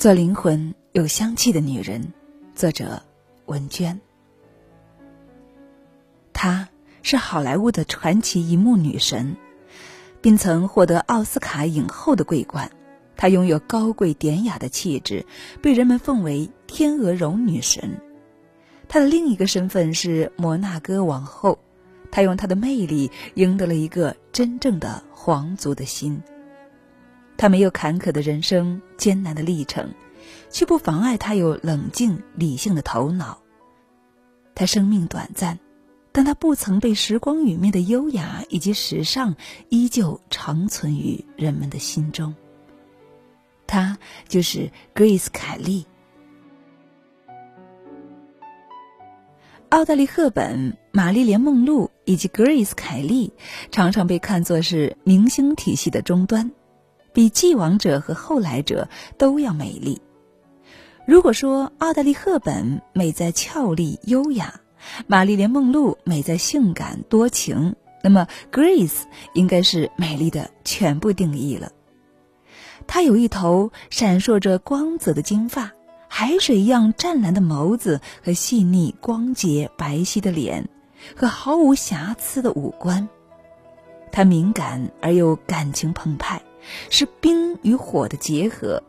[0.00, 2.14] 做灵魂有香气的女人，
[2.54, 3.02] 作者
[3.44, 4.00] 文娟。
[6.32, 6.70] 她
[7.02, 9.36] 是好莱坞的传奇银幕女神，
[10.22, 12.70] 并曾获得奥斯卡影后的桂冠。
[13.14, 15.26] 她拥有高贵典雅的气质，
[15.60, 18.00] 被人们奉为天鹅绒女神。
[18.88, 21.58] 她的另一个身份是摩纳哥王后，
[22.10, 26.22] 她用她的魅力赢得了一个真正的皇族的心。
[27.40, 29.94] 他没有坎坷的人生、艰难的历程，
[30.50, 33.40] 却不妨碍他有冷静理性的头脑。
[34.54, 35.58] 他生命短暂，
[36.12, 39.34] 但他不曾被时光殒灭的优雅以及时尚，
[39.70, 42.34] 依旧长存于人们的心中。
[43.66, 43.96] 他
[44.28, 45.86] 就是 Grace 凯利。
[49.70, 53.32] 奥黛丽·赫本、玛丽莲·梦露以及 Grace 凯利，
[53.70, 56.50] 常常被看作是明星体系的终端。
[57.12, 60.00] 比既往者和后来者都要美丽。
[61.06, 64.60] 如果说奥黛丽·赫本美在俏丽优雅，
[65.06, 69.02] 玛丽莲·梦露美在性感多情，那么 Grace
[69.34, 71.72] 应该是美丽的全部定义了。
[72.86, 75.72] 她有一头闪烁着光泽的金发，
[76.08, 80.68] 海水一样湛蓝的眸子和细腻光洁白皙的脸，
[81.16, 83.08] 和毫无瑕疵的五官。
[84.12, 86.40] 她敏感而又感情澎湃。
[86.88, 88.82] 是冰与火的结合。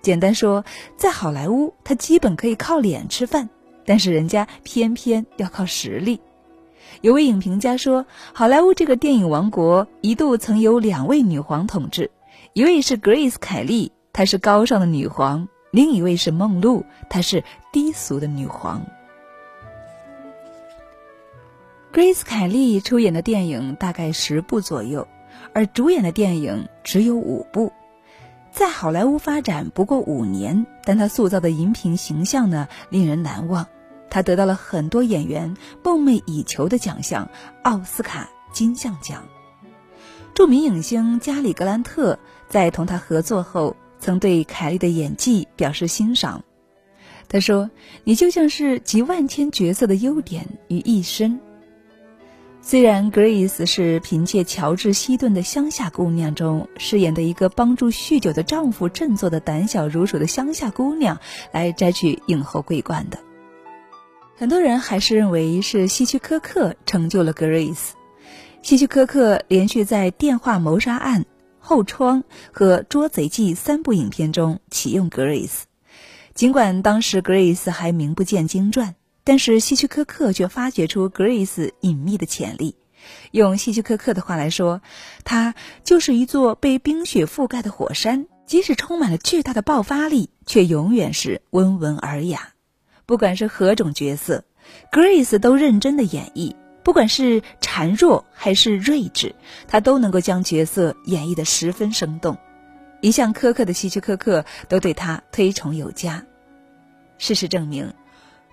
[0.00, 0.64] 简单说，
[0.96, 3.48] 在好莱坞，他基本可以靠脸吃饭，
[3.86, 6.20] 但是人家偏偏要靠实力。
[7.00, 12.10] 有位影评家说，好莱坞这个电影王国一度曾有两位女皇统治，
[12.52, 18.84] 一位是 Grace 凯利，她是高尚的女皇；另一位是梦露，她是低俗的女皇。
[21.92, 25.06] Grace 凯利出演的电影大概十部左右。
[25.52, 27.72] 而主演的电影只有五部，
[28.50, 33.66] 在好莱坞发展不过五年，但他塑造的荧屏形象呢，令人难忘。
[34.10, 37.30] 他得到了很多演员梦寐以求的奖项——
[37.64, 39.24] 奥斯卡金像奖。
[40.34, 42.18] 著名影星加里·格兰特
[42.48, 46.42] 在同他合作后，曾对凯莉的演技表示欣赏。
[47.28, 47.70] 他说
[48.04, 51.40] ：“你就像是集万千角色的优点于一身。”
[52.64, 61.18] 虽然 Grace 是凭借乔治·希顿的《乡下姑娘》中饰演的一个帮助酗酒的丈夫振作的胆小如鼠的乡下姑娘
[61.50, 63.18] 来摘取影后桂冠的，
[64.36, 67.90] 很多人还是认为是希区柯克成就了 Grace。
[68.62, 71.22] 希区柯克连续在《电话谋杀案》
[71.58, 75.62] 《后窗》和《捉贼记》三部影片中启用 Grace，
[76.32, 78.94] 尽管当时 Grace 还名不见经传。
[79.24, 82.76] 但是希区柯克却发掘出 Grace 隐秘的潜力。
[83.32, 84.80] 用希区柯克的话来说，
[85.24, 92.50] 她就是一座被冰雪覆盖的火山，即使充满了巨大的爆发力，却永远是温文尔雅。
[93.06, 94.44] 不管是何种角色
[94.92, 99.34] ，Grace 都认真的演绎，不管是孱弱还是睿智，
[99.66, 102.38] 她都能够将角色演绎的十分生动。
[103.00, 106.24] 一向苛刻的希区柯克都对她推崇有加。
[107.18, 107.92] 事实证明。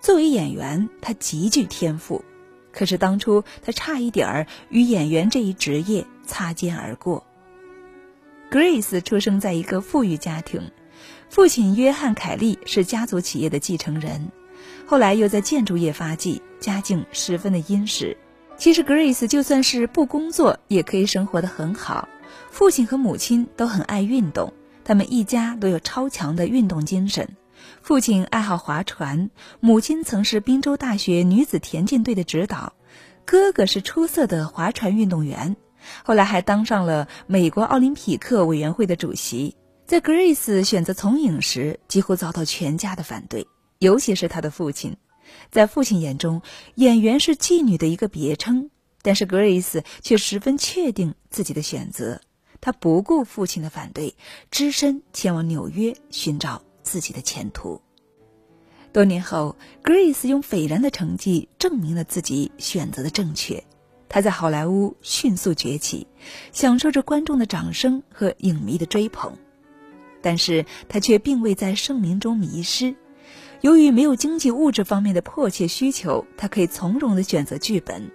[0.00, 2.24] 作为演员，他极具天赋，
[2.72, 7.24] 可是当初他差一点儿与演员这一职业擦肩而过。
[8.50, 10.70] Grace 出生在一个富裕家庭，
[11.28, 14.30] 父亲约翰·凯利是家族企业的继承人，
[14.86, 18.16] 后来又在建筑业发迹，家境十分的殷实。
[18.56, 22.08] 其实 Grace 就算是不工作，也可以生活的很好。
[22.50, 27.36] 父亲和母亲都很爱运动，他们一家都有超强的运动精神。
[27.88, 32.74] 父亲爱好划船，母亲曾是滨州大学女子田径队的指导，
[33.24, 35.56] 哥哥是出色的划船运动员，
[36.04, 39.56] 后来还当上了美国奥林匹克委员会的主席。
[39.86, 43.46] 在 Grace 选择从影时，几乎遭到全家的反对，
[43.78, 44.98] 尤其是他的父亲。
[45.50, 46.42] 在父亲眼中，
[46.74, 48.68] 演员是妓女的一个别称，
[49.00, 52.20] 但是 Grace 却十分确定自己的选择，
[52.60, 54.14] 他不顾父亲的反对，
[54.50, 56.60] 只身前往纽约寻找。
[56.88, 57.82] 自己的前途。
[58.92, 63.62] 多年后，Grace 用斐然的成绩证明了自己选择的正确。
[64.08, 66.06] 她在好莱坞迅速崛起，
[66.50, 69.36] 享受着观众的掌声和影迷的追捧。
[70.22, 72.96] 但是她却并未在盛名中迷失。
[73.60, 78.10] 由于没有经济物质方面的迫切需求，她可以从容的选择剧本。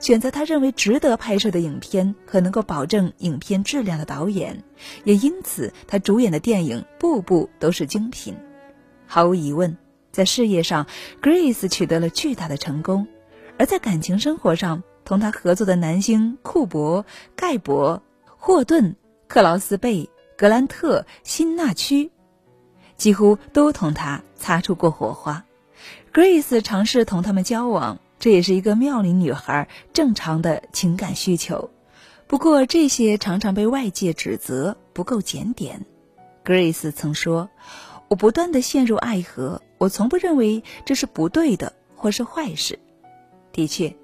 [0.00, 4.62] 选择他认为值得拍摄的影片和能够保证影片质量的导演，
[5.04, 8.36] 也因此他主演的电影部部都是精品。
[9.06, 9.76] 毫无疑问，
[10.12, 10.86] 在事业上
[11.22, 13.06] ，Grace 取得了巨大的成功；
[13.58, 18.96] 而在感情生活上，同他合作的男星库珀、盖博、霍顿、
[19.26, 22.10] 克劳斯贝、格兰特、辛纳屈，
[22.96, 25.44] 几乎都同他擦出过火花。
[26.12, 31.70] Grace 尝试同他们交往，这也是一个妙龄女孩正常的情感需求。
[32.26, 35.86] 不过这些常常被外界指责不够检点。
[36.44, 37.48] Grace 曾说
[38.08, 42.78] ：“我不断的陷入爱河，我从不认为这是不对的或是坏事。”
[43.52, 43.96] 的确，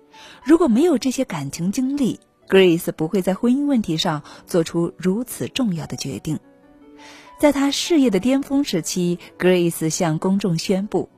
[0.43, 6.39] 如果没有这些感情经历，Grace 不会在婚姻问题上做出如此重要的决定。
[7.39, 11.09] 在她事业的巅峰时期，Grace 向公众宣布，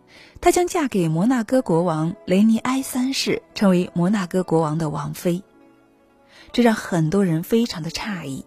[0.40, 5.42] 她将嫁给摩纳哥国王雷尼埃三世，成为摩纳哥国王的王妃。
[6.52, 8.44] 这让很多人非常的诧异，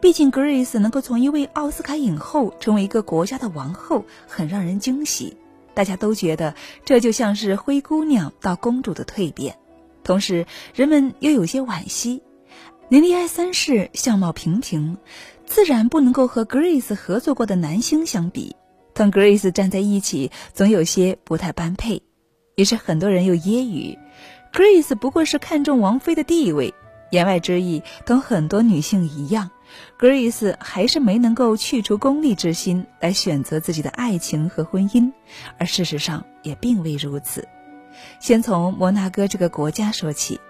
[0.00, 5.36] 毕竟 Grace 能够从一位奥斯卡影后成为一个国家的王后，很让人惊喜。
[5.74, 6.54] 大家都觉得
[6.84, 9.58] 这就像是灰姑娘到公主的蜕变，
[10.04, 12.22] 同时人们又有些惋惜。
[12.88, 14.96] 雷尼埃三世相貌平平，
[15.44, 18.56] 自然不能够和 Grace 合作过的男星相比，
[18.96, 22.02] 同 Grace 站在一起总有些不太般配。
[22.56, 23.98] 于是很多人又揶揄
[24.52, 26.74] ，Grace 不过是看重王妃的地位。
[27.10, 29.50] 言外之意，同很多女性一样
[29.96, 35.12] ，Grace 还是没能够去除功利之心来选择自己的爱情和婚姻，
[35.56, 37.46] 而事实上也并未如此。
[38.18, 40.40] 先从摩纳哥这个国家说起，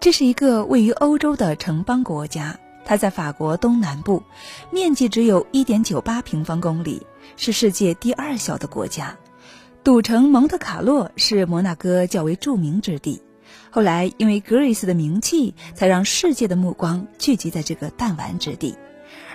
[0.00, 2.58] 这是一个位于欧洲的城邦国家，
[2.88, 4.22] 它在法国东南部，
[4.70, 7.06] 面积只有一点九八平方公里，
[7.36, 9.18] 是世界第二小的国家。
[9.84, 13.22] 赌城蒙特卡洛是摩纳哥较为著名之地。
[13.70, 18.74] 后来，因为 Grace 的名气，才让世界的目光聚集在这个弹丸之地。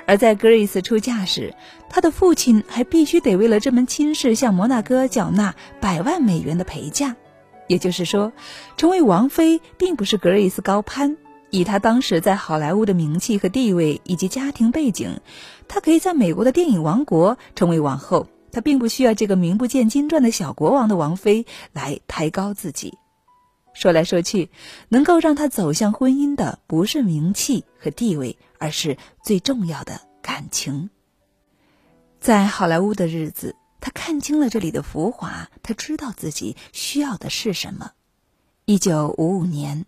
[0.08, 1.54] 而在 Grace 出嫁时，
[1.90, 7.16] 她的父亲还必须得为了这门亲事向摩纳哥缴纳百万美元的陪嫁。
[7.68, 8.34] 也就是说，
[8.78, 11.18] 成为王妃并不是 Grace 高攀。
[11.54, 15.20] 以他当时在好莱坞的名气和地位以及家庭背景，
[15.68, 18.28] 他可以在美国的电影王国成为王后。
[18.52, 22.98] 他并不需要这个名不见经传的小国王的王妃来抬高自己。
[23.76, 24.50] 说来说去，
[24.90, 30.90] 能够让他走向婚姻的不是名气和地位，而是最重要的感情。
[32.20, 37.92] 在好莱坞的日子，他看清了这里的浮华，他知道自己需要的是什么。
[38.66, 39.86] 一九五五年，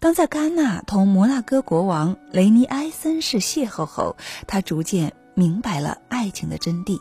[0.00, 7.00] 当在戛纳同摩纳哥国王雷尼埃三世邂逅后，他逐渐明白了爱情的真谛。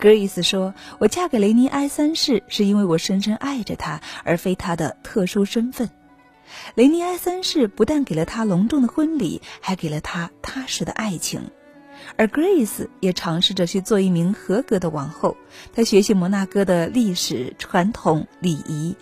[0.00, 5.90] Grace 说：“我嫁给雷尼埃三世，是因为我深深爱着他，而非他的特殊身份。
[6.74, 11.52] 雷尼埃三世不但给了他隆重的婚礼，还给了他踏实的爱情。
[12.16, 15.36] 而 Grace 也尝试着去做一名合格的王后。
[15.72, 18.96] 她学习摩纳哥的历史传统礼仪，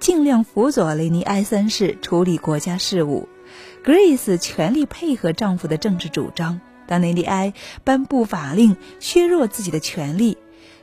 [0.00, 3.28] 尽量辅佐雷尼埃三世处理国家事务。
[3.84, 7.52] Grace 全力配合丈夫的政治主张。”当雷尼埃
[7.84, 10.38] 颁布法令削弱自己的权利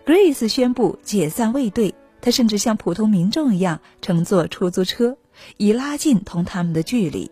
[0.06, 1.96] ，Grace 宣布解散卫队。
[2.22, 5.18] 他甚至像普通民众一样乘坐出租车，
[5.58, 7.30] 以拉近同他们的距离。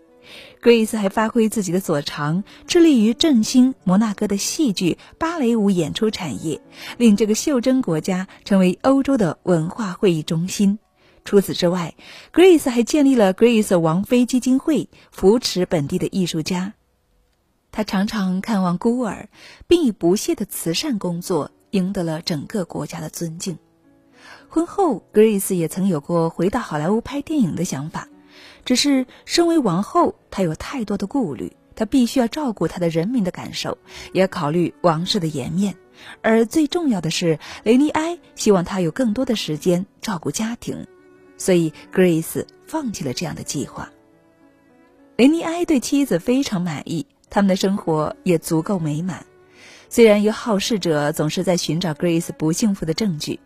[0.61, 6.61] Grace 还发挥自己的所长，致力于振兴摩纳哥的戏剧、芭蕾舞演出产业，
[6.97, 10.79] 令这个袖珍国家成为欧洲的文化会议中心。
[11.25, 11.95] 除此之外
[12.33, 16.73] ，Grace 还建立了 Grace 王妃基金会，扶持本地的艺术家。
[17.71, 19.29] 他常常看望孤儿，
[19.67, 23.57] 并以不懈的慈善工作赢得了整个国家的尊敬。
[24.47, 28.07] 婚后，Grace 也曾有过回到好莱坞拍电影的想法，
[28.65, 31.55] 只是身为王后，她有太多的顾虑。
[31.75, 33.79] 她必须要照顾她的人民的感受，
[34.11, 35.75] 也考虑王室的颜面。
[36.21, 40.85] 而最重要的是，雷尼埃希望她有更多的时间照顾家庭，
[41.43, 43.91] 所以 Grace 放弃了这样的计划。
[45.17, 47.05] 雷尼埃对妻子非常满意。
[47.29, 49.25] 他们的生活也足够美满，
[49.89, 53.39] 虽然有好事者总是在寻找 Grace 不幸福的证据，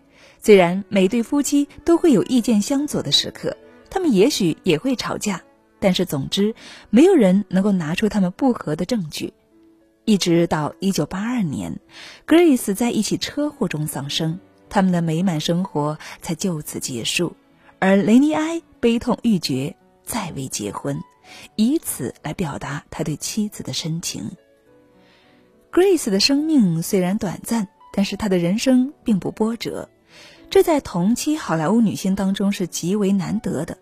[0.44, 3.56] 虽然每对夫妻都会有意见相左的时刻，
[3.90, 5.42] 他们也许也会吵架，
[5.80, 6.54] 但是总之，
[6.90, 9.34] 没有人能够拿出他们不和的证据。
[10.04, 11.80] 一直到1982年
[12.28, 14.38] ，Grace 在一起车祸中丧生，
[14.70, 17.38] 他们的美满生活才就此结束，
[17.80, 21.00] 而雷尼埃悲痛欲绝，再未结婚。
[21.56, 24.32] 以此来表达他对妻子的深情。
[25.72, 29.90] Grace 的生命虽然短暂，但是她的人生并不波折，
[30.50, 33.78] 这在同期好莱坞女星当中是极为难得的。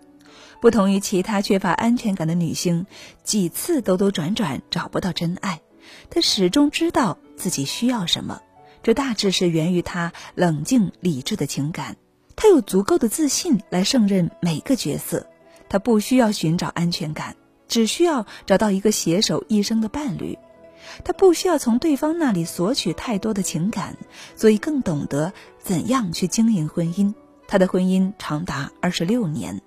[0.60, 2.88] 不同于其他缺乏安全感的女星，
[3.24, 5.62] 几次兜兜转转找不到真爱，
[6.10, 8.42] 她始终知道自己需要什么。
[8.82, 11.96] 这大致是源于她冷静理智的情感，
[12.36, 15.28] 他有足够的自信来胜任每个角色。
[15.68, 17.36] 他不需要寻找安全感，
[17.68, 20.38] 只需要找到一个携手一生的伴侣。
[21.04, 23.98] 他不需要从对方那里索取太多的情感，
[24.36, 27.14] 所以更懂得怎样去经营婚姻。
[27.48, 29.62] 他的婚姻长达二十六年，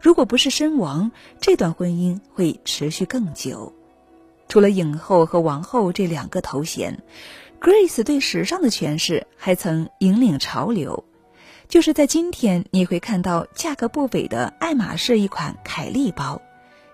[0.00, 1.10] 如果不是身亡，
[1.40, 3.72] 这段婚姻会持续更久。
[4.48, 7.02] 除了影后和王后这两个头衔
[7.60, 11.04] ，Grace 对时尚的诠释还曾引领潮流。
[11.68, 16.40] 就是在今天，你会看到价格不菲的爱马仕一款凯利包，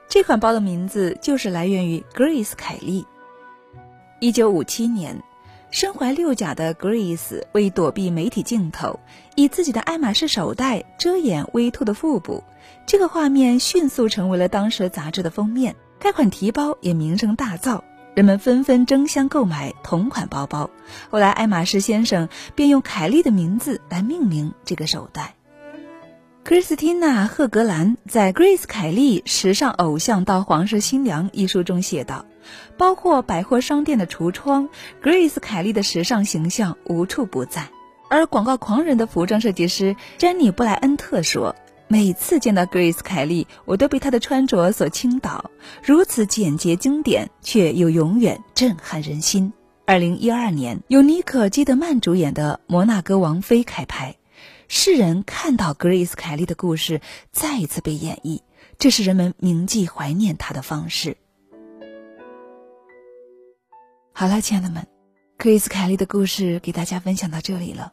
[0.09, 3.07] 这款包的名字就是来源于 Grace 凯利。
[4.19, 5.23] 一九五七年，
[5.71, 8.99] 身怀六甲的 Grace 为躲避媒体镜头，
[9.37, 12.43] 以自己的爱马仕手袋遮掩微凸的腹部，
[12.85, 15.77] 这个画面迅速成为了当时杂志的封面。
[16.01, 17.81] 该款提包也名声大噪，
[18.15, 20.71] 人们纷纷争相购买同款包包。
[21.11, 25.35] 后来，爱马仕先生便用凯莉的名字来命名这个手袋。
[26.45, 32.27] 克里斯汀娜·赫格兰在《Grace 凯莉：时尚偶像到皇室新娘》一书中写道
[32.77, 34.69] ：“包括百货商店的橱窗
[35.03, 37.69] ，Grace 凯莉的时尚形象无处不在。”
[38.11, 41.57] 而广告狂人的服装设计师詹妮·布莱恩特说。
[41.87, 45.51] 每次见到 Grace 凯莉，我都被她的穿着所倾倒，
[45.83, 49.53] 如此简洁经典，却又永远震撼人心。
[49.87, 54.17] 二零一二年，由妮可基德曼主演的《摩纳哥王妃》开拍，
[54.67, 57.01] 世人看到 Grace 凯莉的故事
[57.31, 58.41] 再一次被演绎，
[58.79, 61.19] 这是人们铭记怀念她的方式。
[64.13, 64.87] 好了，亲爱的们
[65.39, 67.93] ，Grace 凯莉的故事给大家分享到这里了。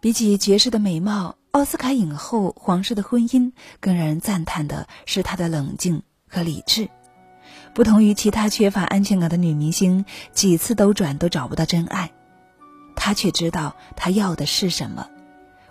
[0.00, 1.36] 比起绝世的美貌。
[1.58, 3.50] 奥斯卡影后皇室的婚姻，
[3.80, 6.88] 更让人赞叹的是她的冷静和理智。
[7.74, 12.12] 不同于其他缺乏安全感的女明星，几次兜转都找不到真爱，
[12.94, 15.08] 她却知道她要的是什么。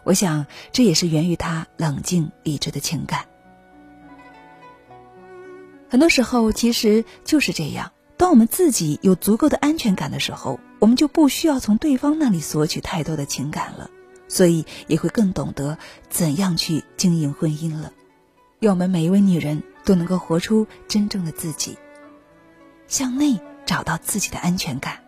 [0.03, 3.25] 我想，这也是源于她冷静理智的情感。
[5.89, 13.89] 很多时候，其实就是这样：当我们自己有足够的安全感的时候，我们就不需要从对方那里索取太多的情感了。
[14.27, 15.77] 所以也会更懂得
[16.09, 17.93] 怎样去经营婚姻了。
[18.59, 21.77] 愿我们每一位女人都能够活出真正的自己，
[22.87, 25.03] 向内找到自己的安全感，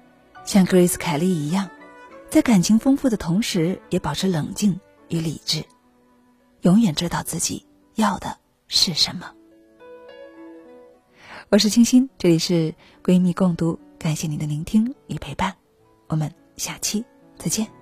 [0.45, 1.69] 像 Grace 凯莉一样，
[2.29, 5.63] 在感情丰富的同时，也保持冷静与理智，
[6.61, 9.33] 永远知道自己要的是什么。
[11.49, 15.55] 我是清新，这里是闺蜜共读，感谢您的聆听与陪伴，
[16.07, 17.03] 我们下期
[17.39, 17.78] 再见。